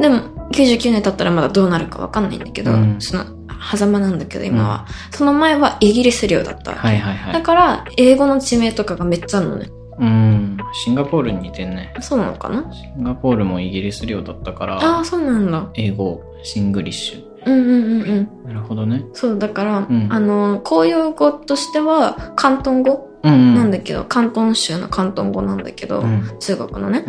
[0.00, 0.20] でも、
[0.52, 3.24] 99年経ったらまだどうなるかわかんないんだけど、うんその、
[3.74, 4.86] 狭間なんだけど、今は。
[5.10, 6.86] その前はイギリス領だったわけ。
[6.88, 7.32] はいはいはい。
[7.32, 9.70] だから、英語の地名とかがめっちゃあるのね。
[9.98, 10.56] うん。
[10.72, 11.92] シンガポールに似てんね。
[12.00, 12.70] そうなのかな？
[12.72, 15.70] シンガポールもイギリス領だったから、ああ、そうなんだ。
[15.74, 18.28] 英語、シングリッシうんうんうんうん。
[18.44, 18.46] ュ。
[18.46, 19.04] なるほどね。
[19.14, 23.07] そう、だから、んあの、公用語としては、広東語。
[23.22, 26.22] なんだけど、広東州の広東語なんだけど、うん。
[26.38, 27.04] 中国のね。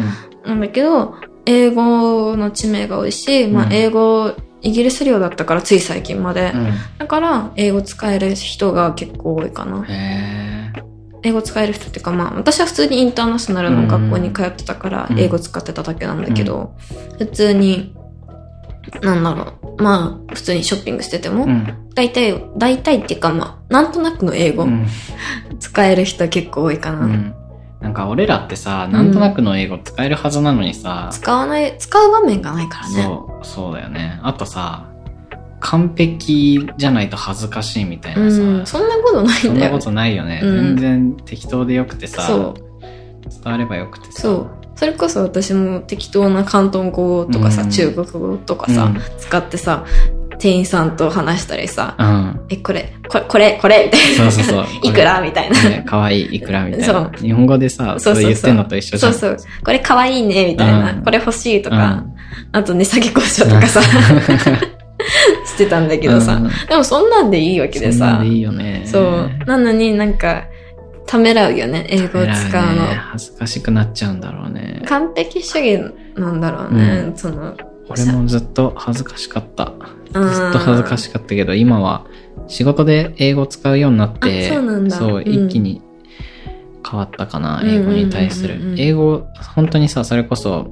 [0.45, 0.49] うん。
[0.49, 6.51] なんだけど、英語の地名が多いし、まあうん英語、イギリス領だったからつい最近まで。
[6.53, 6.71] うん。
[6.97, 9.85] だから、英語使える人が結構多いかな。
[11.21, 16.73] 英語使える人っていうか、まあ私は普通にインターナショナルの学校に通ってたからう、ん英語使ってただけなんだけど、
[17.17, 17.95] 普通に、
[19.01, 19.81] なんだろう。
[19.81, 21.67] まあ、普通にショッピングしてても、うん。
[21.95, 24.87] 大体、大体っていうかまあ、なんとなくの英語、うん。
[25.59, 26.99] 使える人結構多いかな。
[26.99, 27.33] うん。
[27.81, 33.03] なんか俺らってさ、なんとなくの英語使えるはずなのにさ、使わない、使う場面がないからね。
[33.03, 34.19] そう、そうだよね。
[34.21, 34.85] あとさ、
[35.61, 39.53] 完璧じゃないと恥ずかしいみたいなさ、うん、そんなことないんだよ。
[39.53, 40.41] そんなことないよね。
[40.43, 42.27] うん全然適当でよくてさ。
[42.27, 44.21] 伝わればよくてさ。
[44.23, 44.58] そう。
[44.79, 49.83] それこそ私も適当な広東語とかさ、うん中国語とかさ、うん使ってさ、
[50.39, 52.45] 店員さんと話したりさ、うん。
[52.47, 54.31] え、これ、これ、これ、これ、みたいな。
[54.31, 54.65] そうそうそう。
[54.87, 55.61] いくらみたいな。
[55.63, 56.85] ね、かわいいいくらみたいな。
[56.85, 59.11] そう日本語でさ、そそうそうそうう言ってんのと一緒じゃ。
[59.11, 59.47] そうんそう。
[59.65, 60.93] これかわいいね、みたいな。
[60.93, 62.05] うんこれ欲しいととか、
[62.53, 63.81] あと値下げ交渉とかさ、
[65.45, 66.39] してたんだけどさ、
[66.69, 68.83] でもそんなんでいいわけでさそんなんで、いいよね。
[68.85, 69.29] そう。
[69.45, 70.45] なのになんか、
[71.09, 72.87] ためらうよね、英語を使うの。
[72.87, 74.83] ね恥ずかしくなっちゃうんだろうね。
[74.85, 77.57] 完璧主義なんだろうね、その。
[77.89, 79.73] 俺もずっと恥ずかしかった。
[80.13, 82.05] うんずっと恥ずかしかったけど、今は
[82.47, 85.81] 仕事で英語を使うようになって、あそう一気に
[86.87, 88.75] 変わったかな、うん英語に対するうんうんうんう。
[88.75, 90.69] ん英語、本当にさ、それこそ、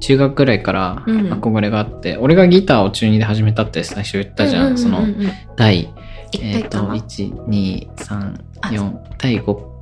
[0.00, 4.76] 中学ぐらいからうん憧れがあって、俺がギターを中2で始めたって最初言ったじゃん。
[4.76, 5.88] そのうう、うんうん第、
[6.32, 9.77] 言えっ、と、ったかな？1、2、3、4、第5、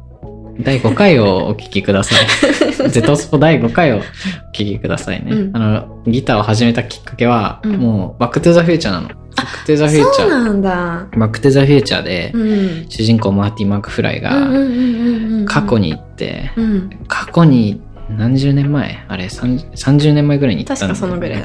[0.60, 2.26] 第5回をお聞きください。
[2.90, 4.04] ゼトスポ第5回をお聞
[4.52, 5.32] きくださいね。
[5.32, 9.08] うんあの、ギターを始めたきっかけは、うんもう、バックトゥザフューチャーなの。
[9.08, 10.28] バックトゥザフューチャー。
[10.28, 11.06] そうなんだ。
[11.16, 12.86] バックトゥザフューチャーで、うん。
[12.88, 15.78] 主人公マーティ・マーク・フライが、うんうんうんうんうん過去。
[15.78, 16.90] に行って、うん。
[17.06, 17.80] 過去に
[18.16, 19.04] 何十年前？
[19.08, 21.44] あれ、30 30年前ぐらいに行ったん確かそのぐらい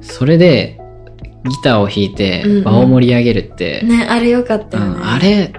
[0.00, 0.78] それで、
[1.44, 4.90] ギターを弾いてうんうん場を盛り上げるって、ね、あれよかったよね。
[4.96, 5.52] うんあれ、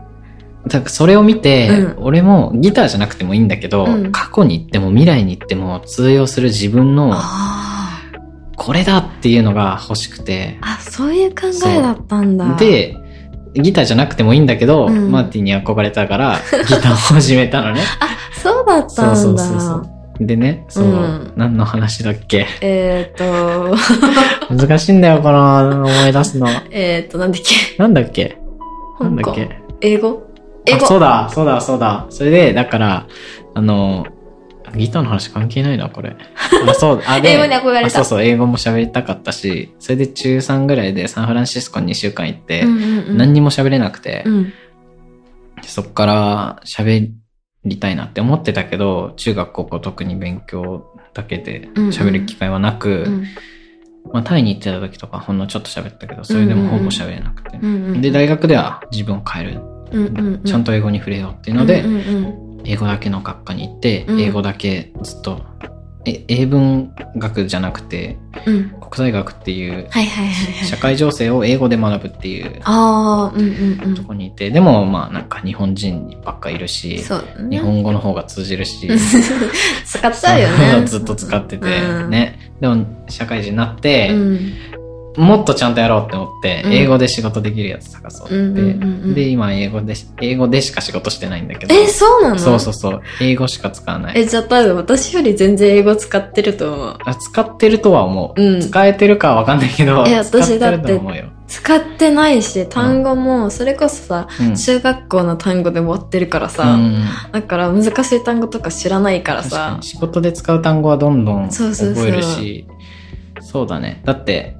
[0.67, 2.03] だからそれを見て、うん。
[2.03, 4.11] 俺もギターじゃなくてもいいんだけど、うん。
[4.11, 8.01] 過去に行っても未来に行っても通用する自分のあ
[8.55, 10.77] これだっていうのが欲しくて、あ。
[10.79, 12.95] あ、そういう考えだったんだ。、で、
[13.55, 15.11] ギターじゃなくてもいいんだけど、うん。
[15.11, 17.81] マーティンに憧れたからギターを始めたのね。
[18.41, 19.15] そうだったんだ。
[19.15, 19.93] そうそうそうそう。
[20.19, 21.33] でね、そう、うん。
[21.35, 22.45] 何の話だっけ？
[22.61, 23.75] えっ、ー、と、
[24.55, 26.47] 難しいんだよ、この思い出すの。
[26.71, 27.77] えっと、なんだっけ？
[27.77, 28.37] なんだっけ？
[28.99, 29.49] なんだっけ？
[29.81, 30.23] 英語？
[30.65, 32.05] 英あ語そうだ、そうだ、そうだ。
[32.09, 33.07] それで、だから、
[33.53, 34.05] あの、
[34.75, 36.15] ギターの話関係ないな、これ。
[36.67, 44.53] あそう、あ、で、英語に憧れたあそうそう、英語も喋りたかったし、それで中3ぐらいでサンフランシスコに2週間行って、うんうんうん何にも喋れなくて、うん。
[45.61, 47.11] そっから喋
[47.65, 53.23] りたいなって思ってたけど、中学高校特に勉強だけで喋る機会はなく、うん
[54.11, 57.57] まあタイに行ってた時とかほんのちょっと喋ったけど、それでもほぼ喋れなくて。
[57.61, 58.01] うんうん。
[58.01, 59.61] で、大学では自分を変える。
[59.93, 65.41] うんうんうん、ちゃんと英語に触れようっていうので、うんうんうん英語だけの学科に行って、うん英語だけずっと、
[66.05, 68.69] え、英文学じゃなくて、うん。
[68.81, 69.89] 国際学っていう。
[70.65, 76.67] 社会情勢を英語で学ぶっていうああ、うんうんとこにいて、でもまあなんか日本人ばっかいるうん。
[76.67, 77.03] し。
[77.49, 78.89] 日本語の方が通じるし、
[79.85, 80.85] 使っちゃうよね。
[80.85, 82.09] ずっと使ってて、うん。
[82.09, 82.37] ね。
[82.59, 84.53] でも社会人になって、うん。
[85.15, 91.75] もっとちゃんとやろうって思って、うん英語で仕事できるやつ探そうって、うんうんうんうんで、今英語でし、英語でしか仕事してないんだけど。
[91.75, 92.39] え、そうなの？
[92.39, 93.01] そうそうそう。
[93.21, 94.19] 英語しか使わない。
[94.19, 96.97] え、じゃあ多分私より全然英語使ってると思う。
[97.05, 98.41] あ使ってるとは思う。
[98.41, 100.99] うん使えてるかはわかんないけど、え使って私だって。
[101.45, 112.67] 使ってないし、単語も、それこそさ、うん中学校の単語で終わってるからさ、うんだから難しい単語とか知らないからさ仕事で使う単語はどんどんそうそうそう覚えるし、
[113.41, 114.01] そうだね。
[114.05, 114.55] だって、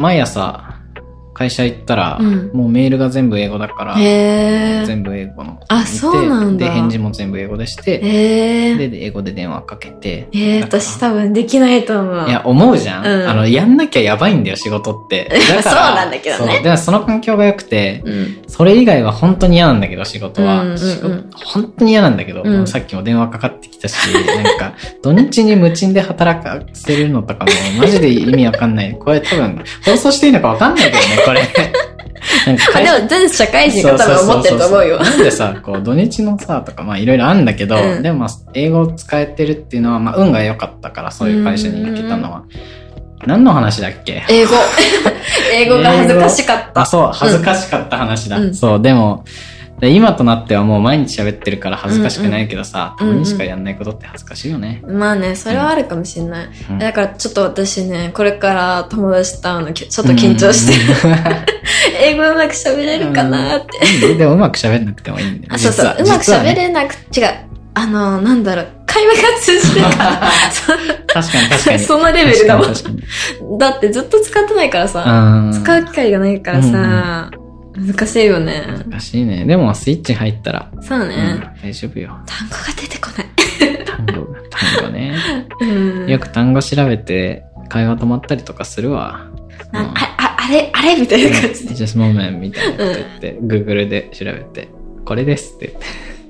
[0.00, 0.79] 毎朝、
[1.40, 3.96] 会社行ったら、うんもうメールが全部英語だから。
[3.96, 5.58] 全部英語の。
[5.68, 7.98] あそうなんだで、返事も全部英語でして。
[7.98, 10.28] で、で英語で電話かけて。
[10.34, 12.28] え私多分できないと思う。
[12.28, 15.32] いや、思うじゃん,、うんあの、やんなきゃやばいんだよ、仕事って。
[15.56, 18.38] だから そうなんだけどねそうでもその環境が良くて、うん。
[18.46, 20.60] それ以外は本当に嫌なんだけど、仕事は。
[20.60, 21.08] うんうんうん仕事
[21.46, 28.94] 本当に嫌なんだけど、うんさっきも電話かかってきたし、なんか、 土日に無賃で働かせるのとかも、マジで意味わかんない。
[29.00, 31.72] これ多分、放送していいのかわかんないけどね、これ。
[32.46, 34.98] なんかあ、でも全然社会人が多分思ってると思うよ。
[35.00, 42.44] なんでさ、こう、土日のさ、とか、まあいろいろあるんだけど、うんでもまあ、英語を使えてるっていうのは、まあ運が良かったから、そういう会社に行けたのは。
[43.26, 44.22] 何の話だっけ？
[44.30, 44.52] 英語。
[45.52, 46.80] 英語が恥ずかしかった。
[46.82, 48.38] あ、そう、恥ずかしかった話だ。
[48.38, 49.24] うんそう、でも、
[49.80, 54.82] で今となってはもう毎日喋ってるから恥ずかしくないけどさ、うんうんたまにしかやんないことって恥ずかしいよね。
[54.86, 56.48] まあね、それはあるかもしれない。
[56.70, 61.16] うんだからちょっと私ね、これから友達と会うのきちょっと緊張してる。
[62.02, 64.06] 英語うまく喋れるかなって。
[64.06, 65.54] うんでもうまく喋んなくてもいいんだよ。
[65.54, 65.96] あ、そうそう。
[65.98, 67.50] うまく喋れなく、違う。
[67.74, 68.66] あの、なんだろう。
[68.86, 70.30] 会話が通じるから。
[70.50, 70.72] そ
[71.06, 71.78] 確かに確かに。
[71.78, 75.50] そのレベルだもんだってずっと使ってないからさ。
[75.52, 77.30] 使う機会がないからさ、
[77.86, 78.64] 難しいよね。
[78.68, 79.44] うん難しいね。
[79.44, 82.16] でもスイッチ入ったら、そうね、うん大丈夫よ。
[82.26, 83.84] 単語が出てこない。
[83.84, 85.14] 単語が、単語ね。
[85.60, 86.10] うん。
[86.10, 89.26] よく単語調べて、会話止まったりとかするわ。
[89.72, 91.74] なあ、あ、あれ、あれみたいな感じで。
[91.74, 94.68] just moment みたいなこと言って、Google で調べて、
[95.04, 95.86] これですって言って。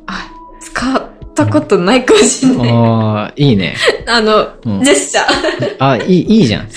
[0.07, 1.03] あ、使っ
[1.35, 2.73] たことないかもしれない。
[2.73, 3.77] おー、いいね。
[4.07, 5.77] あの、うんジェスチャー。
[5.79, 6.69] あ、いい、いいじゃん。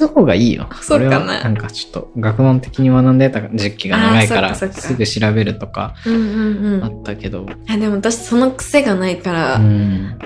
[0.00, 0.68] の方がいいよ。
[0.80, 6.84] そうかな俺はなんかちょっと学問的に学んでた時期が長いから、すぐ調べるとかうんうんうん。
[6.84, 7.46] あったけど。
[7.68, 10.18] あでも私その癖がないから、うん。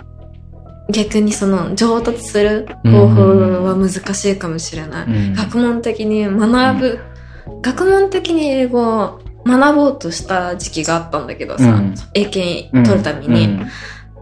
[0.90, 5.06] 逆にその上達する方法は難しいかもしれない。
[5.06, 6.98] うん学問的に学ぶ、
[7.62, 13.66] 学問的に英語学ぼうとした時期があったんだけどさ、うん英検取るために、うん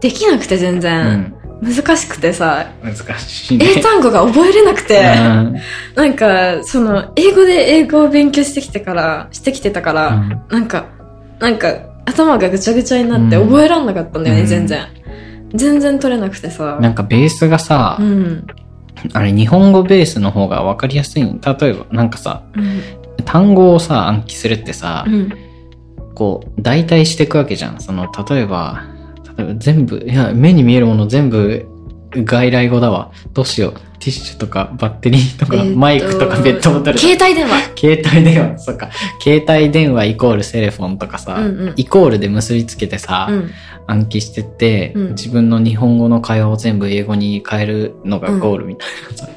[0.01, 3.73] できなくて全う然、ん難しくてさ、難しいね。
[3.77, 5.55] 英単語が覚えれなくて、うん
[5.95, 10.87] なんか、その、英語で英語を勉強してきてから、してきてたから、うんなんか、
[11.39, 11.73] なんか、
[12.05, 14.87] 頭がぐちゃぐちゃになってうん覚えらんなかったんだよね、うん全然。
[15.53, 16.79] 全然取れなくてさ。
[16.81, 18.47] なんかベースがさ、うん。
[19.13, 21.23] あれ日本語ベースの方が分かりやすい。
[21.23, 21.29] 例
[21.69, 22.81] えば、なんかさ、うん。
[23.23, 25.31] 単語をさ、暗記するってさ、うん。
[26.15, 27.79] こう、代替していくわけじゃん。
[27.81, 28.83] その、例えば
[29.57, 31.65] 全部、いや、目に見えるもの全部、
[32.13, 33.11] 外来語だわ。
[33.33, 33.73] どうしよう。
[33.73, 36.97] ティッシュとか、バッテリーとか、えーとマイクとか、ペットボトル。
[36.97, 37.71] 携帯電話。
[37.77, 38.89] 携帯電話、そっか。
[39.23, 43.51] 携帯電話イコールセレフォンとかさ、うんうんイコールで結びつけてさ、うん。
[43.87, 49.29] 暗記してって、うん自分の日本語の会話を全部英語に変えるのがゴールみたいなさ。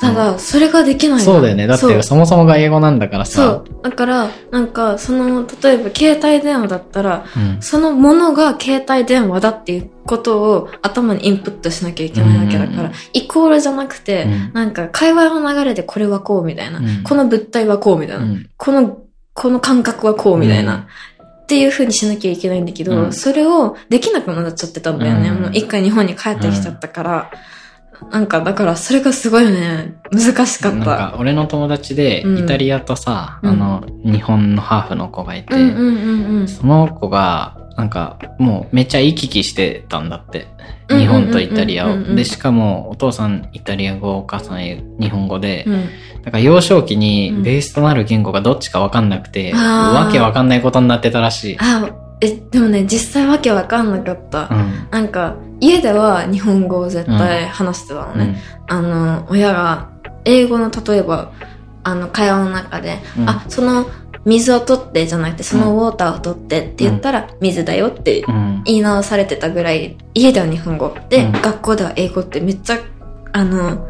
[0.00, 1.24] ただ、それができないの。
[1.24, 1.66] そうだよね。
[1.66, 3.46] だってそもそもが英語なんだからそさ。
[3.48, 3.64] う。
[3.82, 7.62] だから、なんか、その、例えば携帯電話だったら、うん。
[7.62, 14.52] そのものが携帯電話だっていうことを頭にインプットしなきゃいけないわけだから、うんイコールじゃなくて、うん。
[14.52, 17.02] なんか会話の流れでこれはこうみたいな、うん。
[17.02, 18.48] この物体はこうみたいな、うん。
[18.56, 18.98] この、
[19.34, 20.80] この感覚はこうみたいな、うん。
[21.26, 23.12] っていう風にしなきゃいけないんだけど、うん。
[23.12, 25.30] それをできなくなっちゃってたんだよね。
[25.30, 25.40] うん。
[25.40, 27.30] もう一回日本に帰ってきちゃったから、
[28.10, 30.96] なんかだからそれがすごいね、難しかっなんた。
[30.96, 32.38] か俺の友達でうん。
[32.38, 33.50] イタリアとさ、うん。
[33.50, 36.48] あの日本のハーフの子がいて、うんうんうんうん。
[36.48, 40.40] その子がなんかもうめっちゃ行き来してたんだって。
[40.40, 40.58] うん
[40.98, 41.88] 日本とイタリアを。
[41.88, 42.08] うんうんうん。
[42.10, 44.58] うんでしかもお父さんイタリア語お母さん
[44.98, 45.84] 日本語で、うん。
[46.22, 47.42] だから幼少期にうん。
[47.42, 50.06] ベースとなる言語がどっちかわかんなくて、あー。
[50.06, 51.56] わけわかんないことになってたらしい。
[51.60, 51.90] あ、
[52.22, 54.48] え、でもね、実際わけわかんなかった。
[54.50, 54.88] うん。
[54.90, 58.40] なんか、家では日本語を絶対話してたのね。
[58.68, 58.76] うん。
[58.76, 59.90] あの、親が、
[60.24, 61.32] 英語の例えば、
[61.84, 63.28] あの、会話の中で、うん。
[63.28, 63.86] あ、その、
[64.24, 70.94] 水を取ってじゃなくて、そのウォーターを取ってって言ったら、水だよってうん言い直されてたぐらい、家では日本語。
[71.08, 71.32] で、うん。
[71.32, 72.78] 学校では英語ってめっちゃ、
[73.32, 73.86] あの、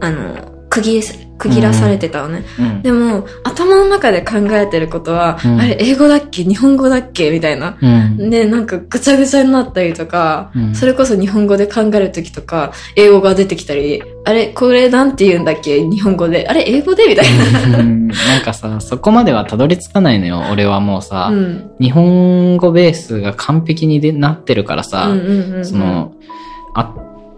[0.00, 1.02] あの、区切
[1.36, 2.44] 区切らされてたのね。
[2.58, 2.82] うん。
[2.82, 5.58] でも、頭の中で考えてることは、うん。
[5.58, 6.44] あれ、英語だっけ？
[6.44, 7.30] 日本語だっけ？
[7.30, 7.78] みたいな。
[7.80, 8.30] うん。
[8.30, 10.74] で、なんかぐちゃぐちゃになったりとか、うん。
[10.74, 15.82] それこそ日本語で考えるときとか、英語が出てきたり、あれ、これなんて言うんだっけ？
[15.82, 16.46] 日本語で。
[16.46, 17.06] あれ、英語で？
[17.08, 17.26] みたい
[17.80, 18.08] うん。
[18.08, 21.32] なんかさ、そこまではたどり着かないのよ、俺はもうさ。
[21.80, 25.08] 日本語ベースが完璧にでなってるからさ、
[25.62, 26.12] その、
[26.74, 26.94] あ、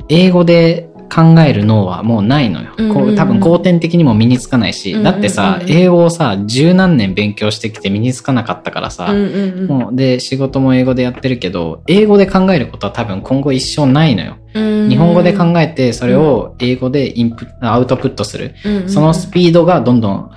[0.08, 2.72] 英語で考える脳はもうないのよ。
[2.78, 14.36] うんうんこう多分後天的にも身につかないし、うんうんうんだってさ、英語をさ、十何年勉強してきて身につかなかったからさ、うんうんうんもうで、仕事も英語でやってるけど、英語で考えることは多分今後一生ないのよ。
[14.54, 18.54] うん日本語で考えて、それを英語でインプアウトプットする。
[18.64, 20.30] うんうんうんそのスピードがどんどん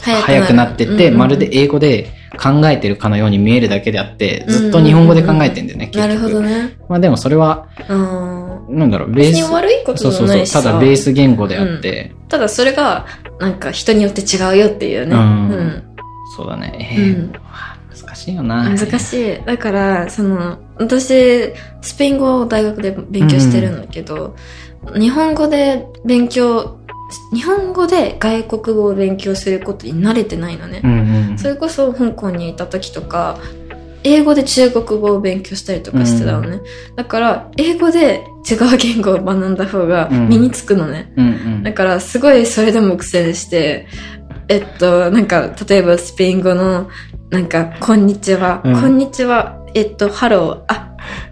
[0.00, 2.10] 速くなってって、まるで英語で
[2.40, 6.08] 考えてるかのように見えるだけであって、ずっと日本語で考えてんだよね、結局。
[6.08, 6.76] なるほどね。
[6.88, 8.31] まあでもそれは、うん。
[8.72, 9.32] なんだろう、ベース。
[9.32, 10.26] 別に悪いことそうそうそう。
[10.28, 13.06] じゃないしさただベース言語であって、ただそれが、
[13.38, 15.14] なんか人によって違うよっていうね。
[15.14, 15.82] うん
[16.36, 16.88] そうだね。
[16.92, 17.32] えーうん
[17.94, 18.74] 難しいよな。
[18.74, 19.44] 難しい。
[19.44, 24.34] だから、その、私、スペイン語を大学で勉強してるんだけど、
[24.98, 26.78] 日本語で勉強、
[27.34, 30.80] 日本語で外国語を勉強することに慣れてないのね。
[30.82, 31.38] うんうん。
[31.38, 33.38] それこそ香港にいた時とか、
[34.04, 36.60] 英語で中国語を勉強したりとかしてたのね。
[36.96, 41.12] だから、英語で違う言語を学んだ方が身につくのね。
[41.16, 41.62] うんうん。
[41.62, 43.86] だから、すごいそれでも苦戦して、
[44.48, 46.88] えっと、なんか、例えばスペイン語の、
[47.30, 50.88] なんか、こんにちは、うんこんにちは、えっと、 hello、あ、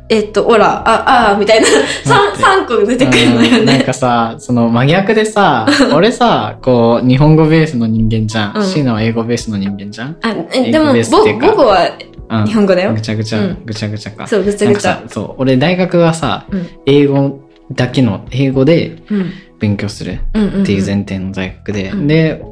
[0.09, 1.67] えっと、 hola、あ、あ、みたいな、
[2.05, 3.85] 三三個出てくるのようんなんね。
[3.85, 8.65] かさ、その真逆でさ、俺さ、こう、日本語ベースの人間じゃうんん。
[8.67, 10.17] シーナは英語ベースの人間じゃん。
[10.23, 10.95] あ、えでも、
[11.41, 11.91] 僕は
[12.31, 13.01] うん日本語だよぐ。
[13.01, 14.27] ちゃぐちゃうん、ぐちゃぐちゃか。
[14.27, 17.41] そう、ぐちゃぐちゃそう、俺大学はさ、うん英語
[17.73, 19.33] だけの、英語でうん。
[19.61, 20.21] 勉強する。
[20.31, 22.43] っていう前提の大学で、うんで、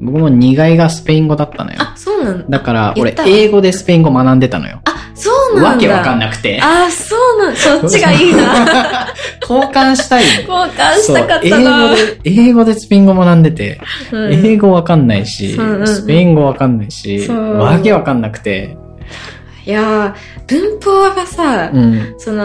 [0.00, 1.78] 僕も2外がスペイン語だったのよ。
[1.80, 2.58] あ、そうなんだ。
[2.58, 4.80] だから、俺英語でスペイン語学んでたのよ。
[4.84, 5.70] あ、そうなんだ。
[5.70, 6.60] わけわかんなくて。
[6.62, 9.08] あ、そうなんそっちがいいな。
[9.40, 10.30] 交換したいの。
[10.58, 11.86] 交換したかったな。
[11.86, 13.80] 英語で、英語でスペイン語学んでて、
[14.12, 18.76] うん英語わかんないし、スペイン語わかんないし、わけわかんなくて、
[19.66, 20.14] いやー、
[20.46, 22.14] 文法がさ、うん。
[22.18, 22.44] その、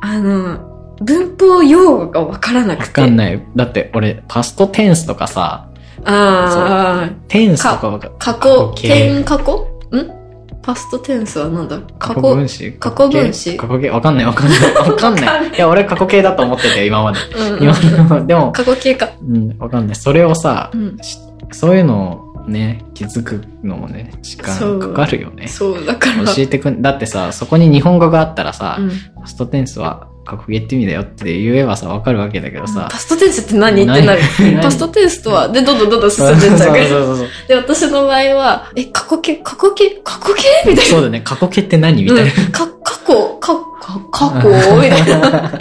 [0.00, 2.92] あの、文法用語がわからなくわて。
[2.92, 3.42] かんない。
[3.54, 5.68] だって俺、パストテンスとかさ、
[6.04, 9.68] ああ、テンスとかわか過去、形点過去？
[9.96, 10.16] ん？
[10.62, 11.78] パストテンスはなんだ？
[11.98, 12.72] 過去分詞？
[12.78, 13.56] 過去分詞？
[13.56, 13.90] 過去形？
[13.90, 14.74] わかんない わかんない。
[14.74, 15.48] わかんない。
[15.48, 17.18] いや、俺過去形だと思ってたよ、今まで。
[17.36, 17.72] うんうん今
[18.08, 18.26] まで。
[18.26, 19.08] でも、過去形か。
[19.22, 19.96] うん、わかんない。
[19.96, 20.96] それをさう、ん。
[21.02, 21.18] し
[21.52, 25.48] そういうのをね、気づくのもね、時間かかるよね。
[25.48, 26.24] そう、だから。
[26.26, 28.90] 教えてくん、だってさ、そこに日本語があったらさ、うん
[29.26, 32.96] パストテンスは過去形って意味だよって言えばさ、わかるわけだけどさパ。
[32.96, 33.82] ストテンスって何？
[33.82, 34.62] ってなる何？
[34.62, 36.88] パストテンスとは、で、どんどんどんどん進そうんそうそうでっちゃうから。
[36.88, 37.28] そう。
[37.48, 40.82] で、私の場合は、え、過去形、過去形、過去形みたいな。
[40.82, 42.04] そうだね、過去形って何？
[42.04, 42.22] みたいな。
[42.22, 44.48] うんか、過去、か、か、過去？
[44.76, 45.52] みたいな。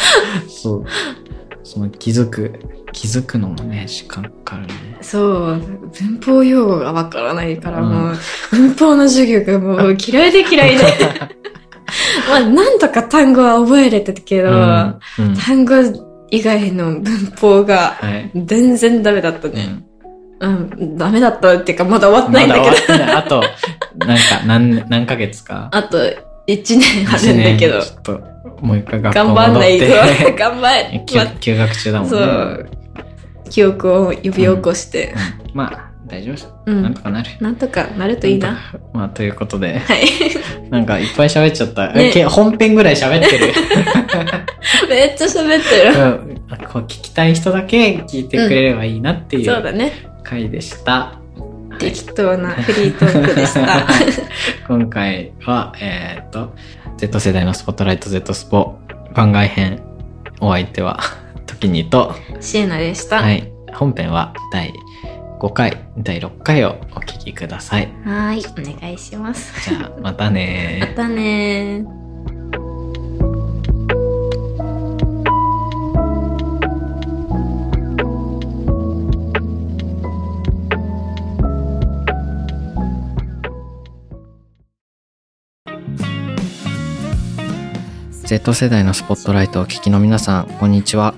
[0.48, 0.84] そう。
[1.62, 2.58] その気づく、
[2.92, 4.98] 気づくのもね、時間かかるね。
[5.00, 5.20] そ
[5.52, 5.60] う、
[5.92, 8.16] 文法用語がわからないから、うんもう、
[8.50, 10.84] 文法の授業がもう 嫌いで嫌いで。
[12.28, 14.98] まあ、なんとか単語は覚えれてたけど、うん。
[15.18, 15.74] うん単語
[16.32, 18.30] 以外の文法がはい。
[18.46, 19.82] 全然ダメだったね。
[20.38, 20.70] うん。
[20.78, 22.66] うん、ダメだったっていうか、まだ終わってないんだけど。
[22.66, 23.16] まだ終わってない。
[23.16, 23.42] あと、
[24.06, 25.68] なんか、何、何ヶ月か。
[25.72, 25.98] あと、
[26.46, 28.20] 1年あるんだけどちょっと、
[28.60, 29.50] もう一回学校頑戻って。
[29.50, 30.70] 張んないと、頑張
[31.08, 32.16] 休ま休学中だもんね。
[32.16, 32.70] そう。
[33.50, 36.48] 記憶を呼び起こして、うんまあ、大丈夫です。
[36.66, 37.30] うんなんとかなる。
[37.40, 38.58] なんとかなるといいな。
[38.92, 40.00] まあ、ということで、はい。
[40.70, 41.92] なんかいっぱい喋っちゃった。
[41.92, 43.52] ねけ本編ぐらい喋ってる。
[44.88, 46.34] めっちゃ喋ってる。
[46.34, 46.40] うん
[46.72, 49.92] こう聞きたい人だけ聞いてくれればいいなっていうそうだね。
[50.22, 51.14] 回でした。
[51.78, 53.86] 適当なフリートークでした。
[54.68, 56.52] 今回は、えっ、と、
[56.98, 58.78] Z 世代のスポットライト Z スポ
[59.14, 59.80] 番外編。
[60.40, 61.00] お相手は、
[61.50, 63.16] 時にと、シエナでした。
[63.16, 63.22] は。
[63.22, 64.72] はい本編は第
[65.38, 67.88] 5回、第6回をお聞きください。
[68.04, 68.74] ーい。
[68.74, 69.70] お願いします。
[69.70, 71.84] じゃあ、またねまたね
[88.60, 91.14] 世代のスポットライトをお聞きの皆さん、こんにちは。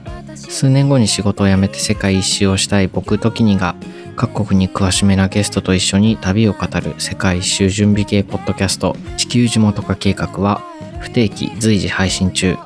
[0.52, 3.74] 数年後に仕事を辞めて世界一周をしたい僕時にが、
[4.16, 10.60] 各国に詳しめなゲストと一緒に旅を語る世界一周準備系ポッドキャスト、地球地元化計画は、
[11.00, 12.56] 不定期随時配信中。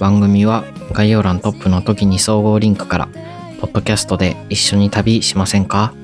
[0.00, 3.08] 番組は概要欄トップの時に総合リンクから、
[3.60, 5.94] ポッドキャストで一緒に旅しませんか？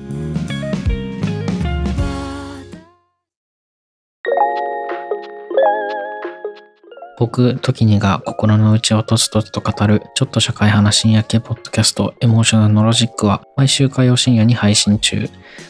[7.17, 15.29] 僕、時にが心の内をとつとつと語る、ちょっと社会派な深夜系ポッドキャスト、エモーショナルのロジックは、毎週火曜深夜に配信中。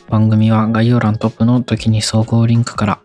[0.09, 2.99] 番組は概要欄トップの時に総合リンクから、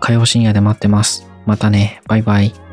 [0.00, 1.28] 火曜深夜で待ってます。
[1.46, 2.63] またね、バイバイ。